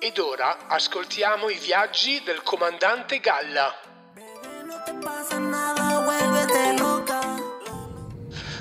Ed 0.00 0.16
ora 0.18 0.68
ascoltiamo 0.68 1.48
i 1.48 1.58
viaggi 1.58 2.22
del 2.24 2.44
comandante 2.44 3.18
Galla. 3.18 3.74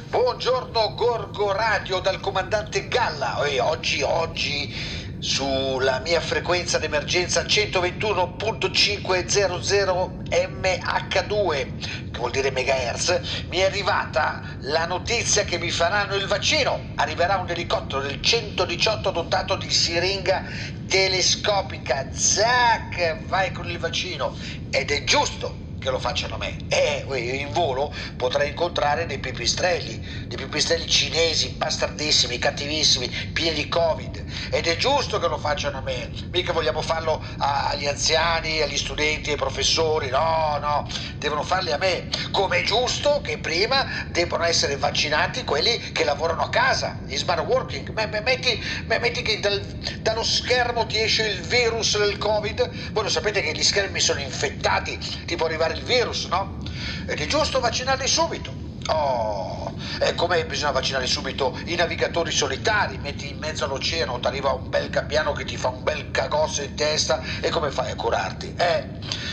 Buongiorno 0.10 0.96
Gorgo 0.96 1.52
Radio 1.52 2.00
dal 2.00 2.20
comandante 2.22 2.88
Galla 2.88 3.38
e 3.44 3.60
oggi, 3.60 4.02
oggi 4.02 4.74
sulla 5.20 6.00
mia 6.00 6.22
frequenza 6.22 6.80
d'emergenza 6.80 7.44
121.500 7.44 10.30
MH2 10.30 12.12
che 12.12 12.18
vuol 12.18 12.32
dire 12.32 12.52
megahertz 12.52 13.46
mi 13.50 13.58
è 13.58 13.66
arrivata 13.66 14.44
la 14.62 14.86
notizia 14.86 15.44
che 15.44 15.58
mi 15.58 15.72
faranno 15.72 16.14
il 16.14 16.28
vaccino 16.28 16.92
arriverà 16.96 17.38
un 17.38 17.50
elicottero 17.50 18.02
del 18.02 18.22
118 18.22 19.10
dotato 19.10 19.56
di 19.56 19.72
siringa 19.72 20.44
telescopica 20.88 22.10
zac 22.12 23.26
vai 23.28 23.52
con 23.52 23.70
il 23.70 23.78
vaccino 23.78 24.34
ed 24.70 24.92
è 24.92 25.04
giusto 25.04 25.66
che 25.80 25.90
lo 25.90 26.00
facciano 26.00 26.36
a 26.36 26.38
me. 26.38 26.56
Eh, 26.68 27.06
in 27.40 27.52
volo 27.52 27.94
potrei 28.16 28.50
incontrare 28.50 29.06
dei 29.06 29.20
pipistrelli, 29.20 30.00
dei 30.28 30.38
pipistrelli 30.38 30.88
cinesi, 30.88 31.50
bastardissimi, 31.52 32.40
cattivissimi, 32.40 33.10
pieni 33.32 33.56
di 33.56 33.68
Covid. 33.68 34.17
Ed 34.50 34.68
è 34.68 34.78
giusto 34.78 35.20
che 35.20 35.28
lo 35.28 35.38
facciano 35.38 35.78
a 35.78 35.82
me. 35.82 36.10
Mica 36.32 36.54
vogliamo 36.54 36.82
farlo 36.82 37.24
agli 37.38 37.88
anziani, 37.88 38.62
agli 38.62 38.78
studenti, 38.78 39.32
ai 39.32 39.38
professori. 39.38 40.10
No, 40.10 40.58
no, 40.60 40.88
devono 41.18 41.44
farli 41.44 41.72
a 41.72 41.78
me. 41.78 42.08
Come 42.32 42.60
è 42.60 42.64
giusto 42.64 43.22
che 43.22 43.38
prima 43.38 43.86
debbano 44.08 44.44
essere 44.44 44.78
vaccinati 44.78 45.44
quelli 45.44 45.78
che 45.92 46.04
lavorano 46.04 46.44
a 46.44 46.50
casa, 46.50 46.98
gli 47.06 47.18
smart 47.18 47.46
working. 47.46 47.92
Metti, 48.22 48.64
metti 48.86 49.22
che 49.22 49.40
dal, 49.40 49.64
dallo 50.02 50.24
schermo 50.24 50.86
ti 50.86 51.02
esce 51.02 51.26
il 51.28 51.42
virus 51.42 51.98
del 51.98 52.18
Covid. 52.18 52.70
Voi 52.94 53.04
lo 53.04 53.10
sapete 53.10 53.42
che 53.42 53.52
gli 53.52 53.64
schermi 53.64 54.00
sono 54.00 54.20
infettati, 54.20 54.98
tipo 55.26 55.46
arrivare 55.46 55.74
il 55.74 55.84
virus, 55.84 56.26
no? 56.26 56.58
Ed 57.06 57.20
è 57.20 57.26
giusto 57.26 57.60
vaccinarli 57.60 58.08
subito. 58.08 58.66
Oh, 58.88 59.67
e 60.00 60.16
come 60.16 60.46
bisogna 60.46 60.72
vaccinare 60.72 61.08
subito 61.08 61.58
i 61.66 61.76
navigatori 61.76 62.32
solitari? 62.32 62.98
Metti 63.02 63.30
in 63.30 63.38
mezzo 63.38 63.66
all'oceano, 63.66 64.20
ti 64.20 64.28
arriva 64.28 64.52
un 64.54 64.70
bel 64.70 64.90
gabbiano 64.90 65.32
che 65.34 65.46
ti 65.46 65.58
fa 65.58 65.70
un 65.70 65.84
bel 65.84 66.12
cagosso 66.12 66.62
in 66.62 66.74
testa 66.76 67.22
e 67.40 67.50
come 67.50 67.72
fai 67.72 67.92
a 67.92 67.96
curarti? 67.96 68.54
Eh, 68.56 68.88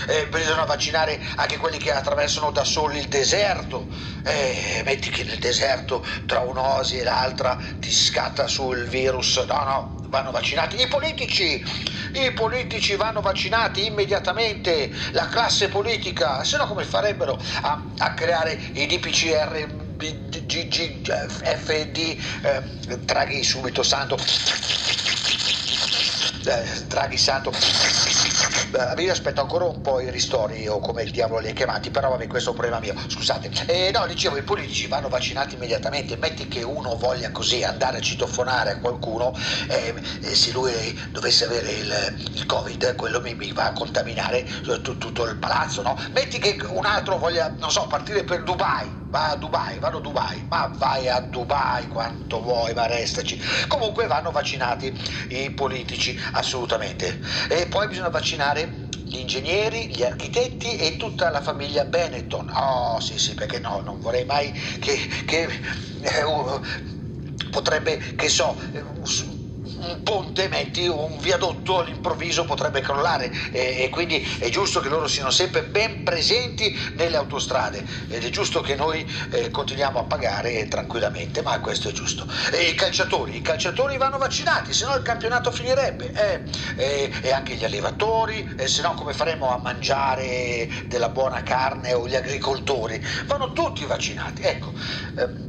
eh, 0.06 0.26
bisogna 0.28 0.64
vaccinare 0.64 1.20
anche 1.36 1.56
quelli 1.56 1.78
che 1.78 1.92
attraversano 1.92 2.50
da 2.50 2.64
soli 2.64 2.98
il 2.98 3.08
deserto. 3.08 3.88
Eh, 4.22 4.82
metti 4.84 5.10
che 5.10 5.24
nel 5.24 5.38
deserto 5.38 6.04
tra 6.26 6.40
un'osi 6.40 6.98
e 6.98 7.04
l'altra 7.04 7.58
ti 7.80 7.92
scatta 7.92 8.46
sul 8.46 8.86
virus. 8.86 9.36
No, 9.48 9.64
no, 9.64 9.94
vanno 10.08 10.30
vaccinati. 10.30 10.80
I 10.80 10.88
politici, 10.88 11.62
i 12.12 12.32
politici 12.32 12.94
vanno 12.96 13.20
vaccinati 13.20 13.86
immediatamente, 13.86 14.92
la 15.12 15.26
classe 15.26 15.68
politica, 15.68 16.44
se 16.44 16.56
no 16.56 16.66
come 16.66 16.84
farebbero 16.84 17.40
a, 17.62 17.92
a 17.98 18.14
creare 18.14 18.60
i 18.74 18.86
DPCR? 18.86 19.83
GGFD, 20.12 21.96
eh, 22.42 22.62
Draghi 22.98 23.42
subito 23.42 23.82
santo, 23.82 24.16
eh, 26.46 26.84
Draghi 26.86 27.16
santo, 27.16 27.52
io 28.98 29.12
aspetto 29.12 29.40
ancora 29.40 29.64
un 29.64 29.80
po' 29.80 30.00
i 30.00 30.10
ristori 30.10 30.66
o 30.66 30.80
come 30.80 31.02
il 31.04 31.10
diavolo 31.10 31.40
li 31.40 31.48
ha 31.48 31.52
chiamati, 31.52 31.90
però 31.90 32.10
vabbè 32.10 32.26
questo 32.26 32.50
è 32.50 32.52
un 32.52 32.58
problema 32.58 32.80
mio, 32.80 32.94
scusate. 33.06 33.50
Eh, 33.66 33.90
no, 33.92 34.06
dicevo, 34.06 34.36
i 34.36 34.42
politici 34.42 34.86
vanno 34.88 35.08
vaccinati 35.08 35.54
immediatamente, 35.54 36.16
metti 36.16 36.48
che 36.48 36.62
uno 36.62 36.96
voglia 36.96 37.30
così 37.30 37.62
andare 37.62 37.98
a 37.98 38.00
citofonare 38.00 38.72
a 38.72 38.78
qualcuno, 38.78 39.32
eh, 39.68 39.94
se 40.34 40.50
lui 40.52 40.72
dovesse 41.12 41.44
avere 41.44 41.70
il, 41.70 42.16
il 42.32 42.46
covid, 42.46 42.96
quello 42.96 43.20
mi, 43.20 43.34
mi, 43.34 43.52
va 43.52 43.66
a 43.66 43.72
contaminare 43.72 44.44
tutto 44.82 45.24
il 45.24 45.36
palazzo, 45.36 45.82
no? 45.82 45.96
Metti 46.12 46.38
che 46.38 46.58
un 46.68 46.84
altro 46.84 47.16
voglia, 47.16 47.54
non 47.58 47.70
so, 47.70 47.86
partire 47.86 48.24
per 48.24 48.42
Dubai, 48.42 49.03
va 49.14 49.30
a 49.30 49.36
Dubai, 49.36 49.78
vado 49.78 49.98
a 49.98 50.00
Dubai, 50.00 50.44
ma 50.48 50.66
vai 50.76 51.08
a 51.08 51.20
Dubai 51.20 51.86
quanto 51.86 52.40
vuoi, 52.42 52.74
ma 52.74 52.86
restaci. 52.86 53.38
Comunque 53.68 54.08
vanno 54.08 54.32
vaccinati 54.32 54.92
i 55.28 55.52
politici, 55.52 56.18
assolutamente. 56.32 57.20
E 57.48 57.66
poi 57.68 57.86
bisogna 57.86 58.08
vaccinare 58.08 58.88
gli 59.04 59.18
ingegneri, 59.18 59.94
gli 59.94 60.02
architetti 60.02 60.76
e 60.76 60.96
tutta 60.96 61.30
la 61.30 61.40
famiglia 61.40 61.84
Benetton. 61.84 62.50
Oh 62.54 62.98
sì 62.98 63.16
sì, 63.16 63.34
perché 63.34 63.60
no, 63.60 63.82
non 63.84 64.00
vorrei 64.00 64.24
mai 64.24 64.52
che, 64.80 64.98
che 65.26 65.48
eh, 66.00 66.22
uh, 66.24 66.60
potrebbe, 67.50 68.00
che 68.16 68.28
so, 68.28 68.56
uh, 68.72 69.33
un 69.84 70.02
ponte, 70.02 70.48
metti 70.48 70.86
un 70.86 71.18
viadotto 71.18 71.80
all'improvviso 71.80 72.44
potrebbe 72.44 72.80
crollare 72.80 73.32
e, 73.50 73.82
e, 73.82 73.88
quindi 73.90 74.26
è 74.38 74.48
giusto 74.48 74.80
che 74.80 74.88
loro 74.88 75.06
siano 75.06 75.30
sempre 75.30 75.64
ben 75.64 76.02
presenti 76.02 76.76
nelle 76.94 77.16
autostrade 77.16 77.84
ed 78.08 78.24
è 78.24 78.30
giusto 78.30 78.60
che 78.60 78.74
noi 78.74 79.06
eh, 79.30 79.50
continuiamo 79.50 80.00
a 80.00 80.04
pagare 80.04 80.66
tranquillamente, 80.68 81.42
ma 81.42 81.58
questo 81.60 81.88
è 81.88 81.92
giusto. 81.92 82.26
E 82.52 82.68
i 82.68 82.74
calciatori, 82.74 83.36
i 83.36 83.42
calciatori 83.42 83.96
vanno 83.96 84.18
vaccinati, 84.18 84.72
se 84.72 84.86
no 84.86 84.94
il 84.94 85.02
campionato 85.02 85.50
finirebbe 85.50 86.12
eh, 86.12 86.42
e, 86.76 87.10
e, 87.22 87.32
anche 87.32 87.54
gli 87.54 87.64
allevatori, 87.64 88.46
se 88.64 88.82
no 88.82 88.94
come 88.94 89.12
faremo 89.12 89.52
a 89.52 89.58
mangiare 89.58 90.68
della 90.86 91.08
buona 91.08 91.42
carne 91.42 91.92
o 91.92 92.08
gli 92.08 92.16
agricoltori? 92.16 93.04
Vanno 93.26 93.52
tutti 93.52 93.84
vaccinati. 93.84 94.42
Ecco, 94.42 94.72
eh, 95.16 95.44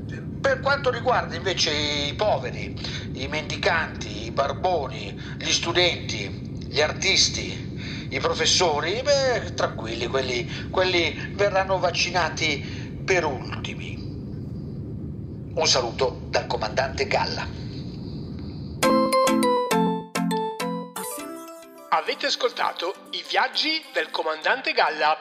per 0.46 0.60
quanto 0.60 0.92
riguarda 0.92 1.36
invece 1.36 1.72
i 1.72 2.14
poveri, 2.14 2.80
i 3.14 3.28
mendicanti, 3.28 4.25
barboni, 4.36 5.20
gli 5.40 5.52
studenti, 5.52 6.28
gli 6.68 6.82
artisti, 6.82 8.08
i 8.10 8.20
professori, 8.20 9.02
beh, 9.02 9.54
tranquilli, 9.54 10.08
quelli, 10.08 10.70
quelli 10.70 11.32
verranno 11.34 11.80
vaccinati 11.80 13.02
per 13.04 13.24
ultimi. 13.24 13.96
Un 15.56 15.66
saluto 15.66 16.26
dal 16.28 16.46
comandante 16.48 17.08
Galla. 17.08 17.48
Avete 21.90 22.26
ascoltato 22.26 22.94
i 23.12 23.24
viaggi 23.28 23.82
del 23.94 24.12
comandante 24.12 24.74
Galla. 24.74 25.18